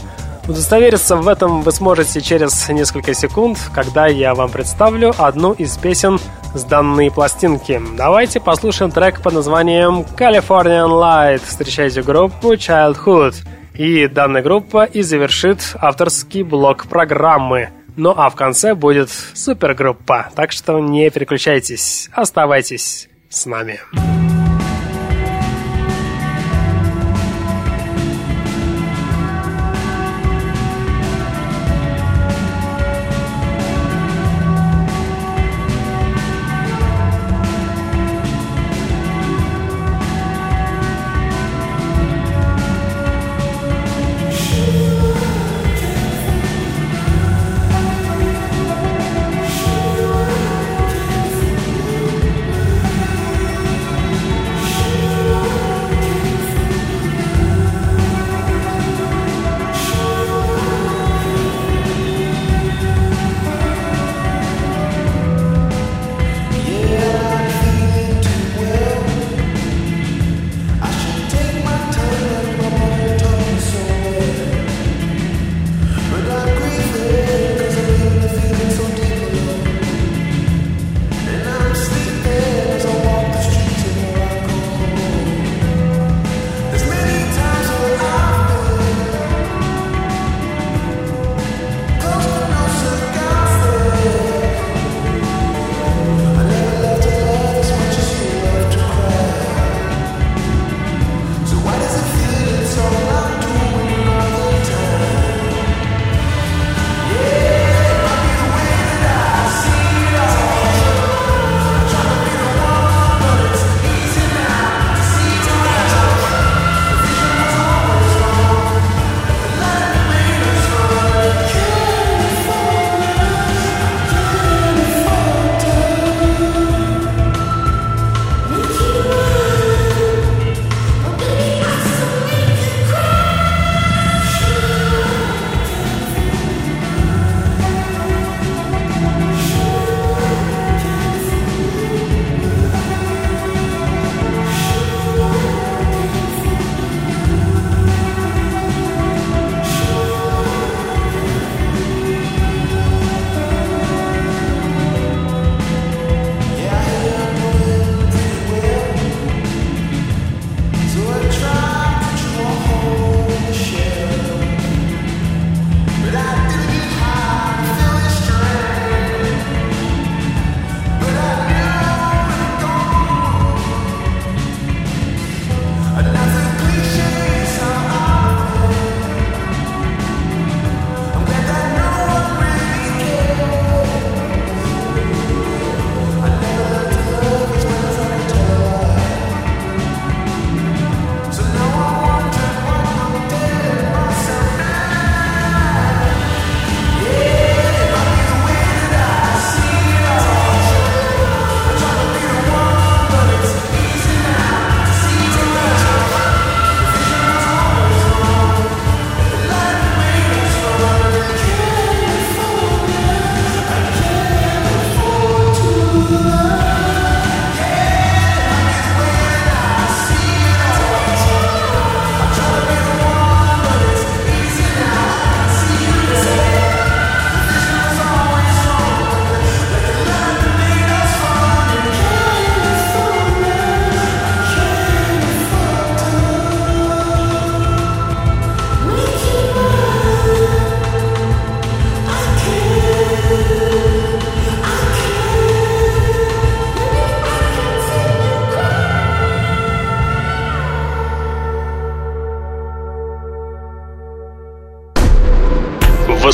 [0.48, 6.20] Удостовериться в этом вы сможете через несколько секунд, когда я вам представлю одну из песен
[6.54, 7.82] с данной пластинки.
[7.98, 11.42] Давайте послушаем трек под названием Californian Light.
[11.46, 13.36] Встречайте группу Childhood.
[13.74, 17.70] И данная группа и завершит авторский блок программы.
[17.96, 23.80] Ну а в конце будет супергруппа, так что не переключайтесь, оставайтесь с нами.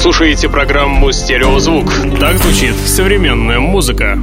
[0.10, 1.86] Слушаете программу «Стереозвук».
[2.20, 4.18] Так звучит современная музыка.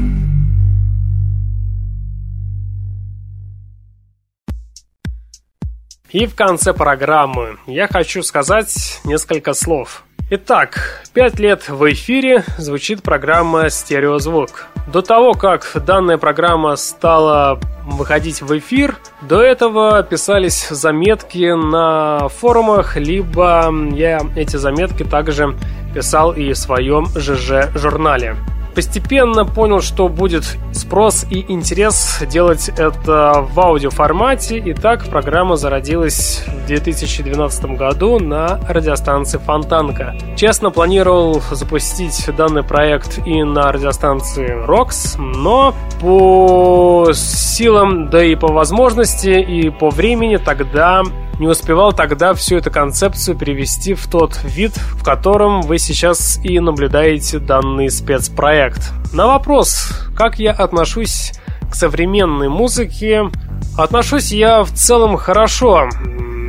[6.11, 10.03] И в конце программы я хочу сказать несколько слов.
[10.29, 14.67] Итак, пять лет в эфире звучит программа «Стереозвук».
[14.93, 17.61] До того, как данная программа стала
[17.97, 25.57] выходить в эфир, до этого писались заметки на форумах, либо я эти заметки также
[25.95, 28.37] писал и в своем ЖЖ-журнале.
[28.77, 36.45] Постепенно понял, что будет спрос и интерес делать это в аудиоформате, и так программа зародилась
[36.47, 40.15] в 2012 году на радиостанции Фонтанка.
[40.37, 48.49] Честно планировал запустить данный проект и на радиостанции Рокс, но по силам, да и по
[48.49, 51.03] возможности, и по времени тогда
[51.39, 56.59] не успевал тогда всю эту концепцию перевести в тот вид, в котором вы сейчас и
[56.61, 58.93] наблюдаете данный спецпроект.
[59.13, 61.33] На вопрос, как я отношусь
[61.71, 63.31] к современной музыке,
[63.77, 65.89] отношусь я в целом хорошо.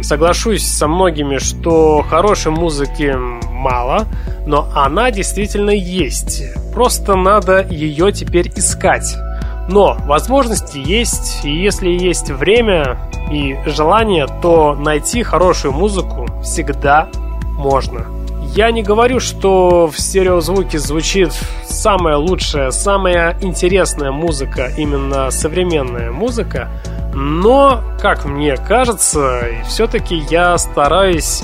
[0.01, 3.15] Соглашусь со многими, что хорошей музыки
[3.51, 4.05] мало,
[4.45, 6.43] но она действительно есть.
[6.73, 9.17] Просто надо ее теперь искать.
[9.67, 12.97] Но возможности есть, и если есть время
[13.31, 17.09] и желание, то найти хорошую музыку всегда
[17.57, 18.05] можно.
[18.55, 21.33] Я не говорю, что в стереозвуке звучит
[21.65, 26.69] самая лучшая, самая интересная музыка, именно современная музыка,
[27.13, 31.43] но, как мне кажется, все-таки я стараюсь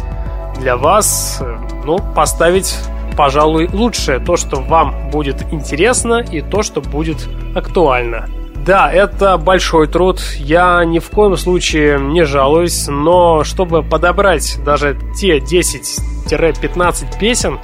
[0.59, 1.41] для вас
[1.83, 2.77] ну, поставить
[3.15, 8.27] пожалуй, лучшее, то, что вам будет интересно и то, что будет актуально.
[8.65, 14.97] Да, это большой труд, я ни в коем случае не жалуюсь, но чтобы подобрать даже
[15.19, 17.59] те 10-15 песен,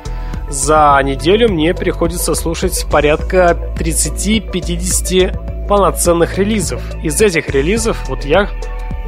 [0.50, 6.82] за неделю мне приходится слушать порядка 30-50 полноценных релизов.
[7.04, 8.50] Из этих релизов вот я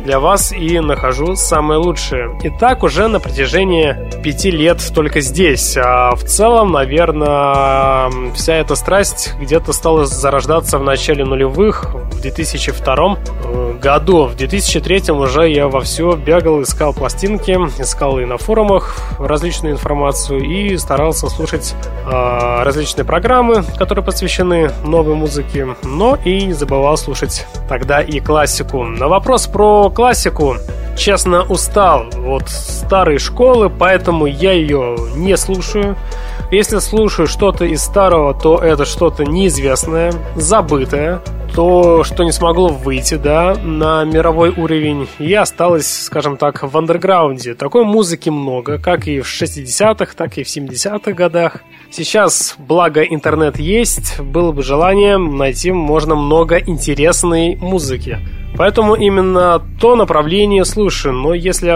[0.03, 2.37] для вас и нахожу самое лучшее.
[2.43, 5.77] И так уже на протяжении пяти лет только здесь.
[5.77, 13.17] А в целом, наверное, вся эта страсть где-то стала зарождаться в начале нулевых, в 2002
[13.43, 14.25] э, году.
[14.25, 20.77] В 2003 уже я вовсю бегал, искал пластинки, искал и на форумах различную информацию и
[20.77, 21.75] старался слушать
[22.05, 28.83] э, различные программы, которые посвящены новой музыке, но и не забывал слушать тогда и классику.
[28.83, 30.55] На вопрос про классику,
[30.97, 35.95] честно, устал от старой школы, поэтому я ее не слушаю.
[36.51, 41.21] Если слушаю что-то из старого, то это что-то неизвестное, забытое,
[41.55, 47.53] то, что не смогло выйти, да, на мировой уровень, и осталось, скажем так, в андерграунде.
[47.53, 51.61] Такой музыки много, как и в 60-х, так и в 70-х годах.
[51.89, 58.19] Сейчас, благо интернет есть, было бы желание, найти можно много интересной музыки.
[58.57, 61.13] Поэтому именно то направление слушаю.
[61.13, 61.69] Но если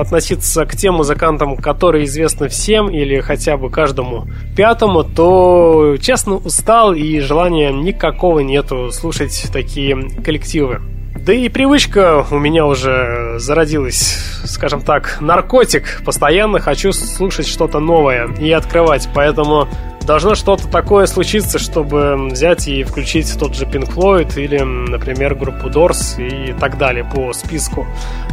[0.00, 4.26] относиться к тем музыкантам, которые известны всем или хотя бы каждому
[4.56, 10.80] пятому, то честно устал и желания никакого нету слушать такие коллективы.
[11.16, 16.02] Да и привычка у меня уже зародилась, скажем так, наркотик.
[16.04, 19.66] Постоянно хочу слушать что-то новое и открывать, поэтому
[20.06, 25.66] должно что-то такое случиться, чтобы взять и включить тот же Pink Floyd или, например, группу
[25.66, 27.84] Doors и так далее по списку.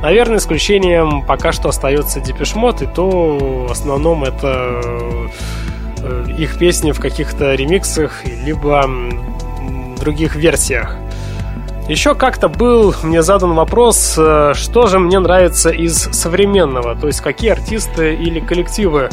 [0.03, 4.81] Наверное, исключением пока что остается Depeche Mode, и то в основном это
[5.97, 8.87] э, их песни в каких-то ремиксах, либо
[9.99, 10.95] других версиях.
[11.87, 17.21] Еще как-то был мне задан вопрос, э, что же мне нравится из современного, то есть
[17.21, 19.09] какие артисты или коллективы.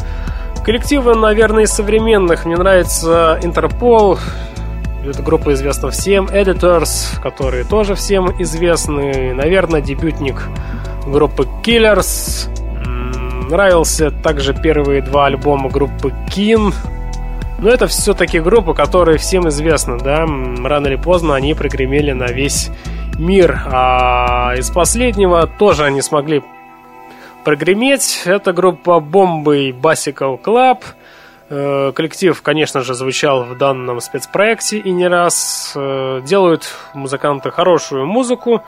[0.63, 2.45] Коллективы, наверное, из современных.
[2.45, 4.19] Мне нравится Интерпол,
[5.03, 10.43] эта группа известна всем, Editors, которые тоже всем известны, наверное, дебютник
[11.07, 12.49] группы Killers.
[13.49, 16.73] Нравился также первые два альбома группы Kin,
[17.59, 22.69] но это все-таки группа, которая всем известна, да, рано или поздно они прогремели на весь
[23.17, 23.59] мир.
[23.65, 26.43] А из последнего тоже они смогли
[27.43, 28.23] прогреметь.
[28.25, 30.79] Это группа Бомбы Bicycle Club.
[31.49, 35.73] Э, коллектив, конечно же, звучал в данном спецпроекте и не раз.
[35.75, 38.63] Э, делают музыканты хорошую музыку.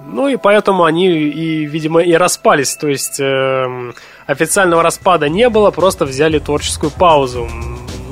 [0.00, 2.74] Ну и поэтому они и, видимо, и распались.
[2.76, 3.92] То есть э,
[4.26, 7.48] официального распада не было, просто взяли творческую паузу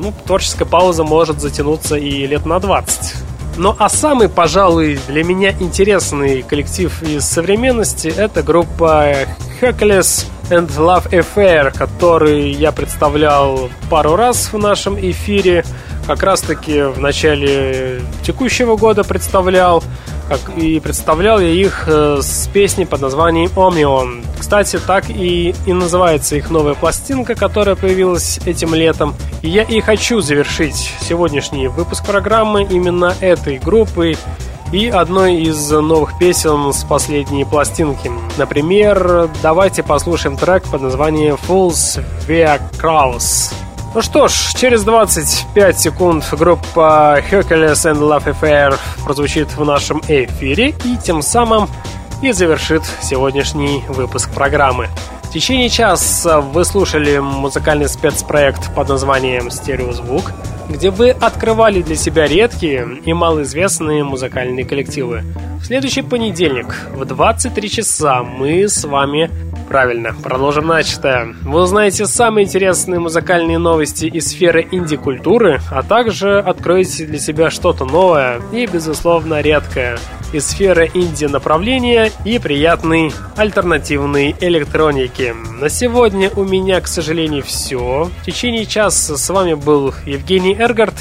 [0.02, 3.14] ну, творческая пауза может затянуться и лет на 20.
[3.56, 9.14] Ну а самый, пожалуй, для меня интересный коллектив из современности это группа
[9.60, 15.64] Hercules and Love Affair, который я представлял пару раз в нашем эфире.
[16.12, 19.82] Как раз таки в начале текущего года представлял.
[20.28, 24.22] Как и представлял я их э, с песней под названием Omnion.
[24.38, 29.14] Кстати, так и, и называется их новая пластинка, которая появилась этим летом.
[29.40, 34.18] И я и хочу завершить сегодняшний выпуск программы именно этой группой
[34.70, 38.10] и одной из новых песен с последней пластинки.
[38.36, 43.54] Например, давайте послушаем трек под названием Fools Via Kraus.
[43.94, 50.74] Ну что ж, через 25 секунд группа Hercules and Love Affair прозвучит в нашем эфире
[50.82, 51.68] и тем самым
[52.22, 54.88] и завершит сегодняшний выпуск программы.
[55.24, 60.32] В течение часа вы слушали музыкальный спецпроект под названием «Стереозвук»,
[60.70, 65.22] где вы открывали для себя редкие и малоизвестные музыкальные коллективы.
[65.60, 69.30] В следующий понедельник в 23 часа мы с вами
[69.68, 71.34] Правильно, продолжим начатое.
[71.42, 77.84] Вы узнаете самые интересные музыкальные новости из сферы инди-культуры, а также откроете для себя что-то
[77.84, 79.98] новое и, безусловно, редкое
[80.32, 85.34] из сферы инди-направления и приятной альтернативной электроники.
[85.60, 88.10] На сегодня у меня, к сожалению, все.
[88.20, 90.94] В течение часа с вами был Евгений Эргард.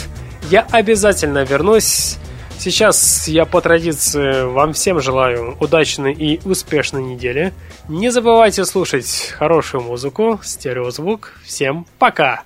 [0.49, 2.17] Я обязательно вернусь
[2.63, 7.53] Сейчас я по традиции вам всем желаю удачной и успешной недели.
[7.89, 11.33] Не забывайте слушать хорошую музыку, стереозвук.
[11.43, 12.43] Всем пока!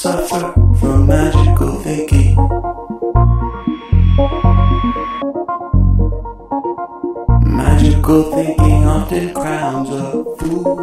[0.00, 0.57] Suffer
[8.08, 10.78] Magical thinking often crowns a fool.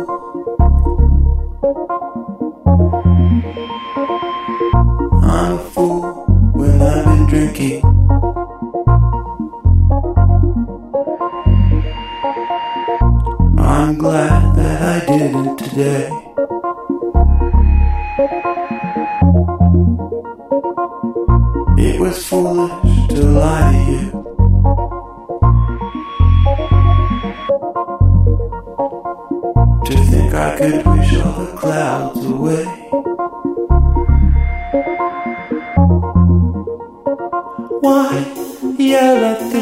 [5.24, 6.02] I'm a fool
[6.54, 7.84] when I've been drinking.
[13.58, 16.10] I'm glad that I didn't today.
[21.90, 24.25] It was foolish to lie to you.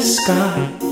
[0.03, 0.82] Sky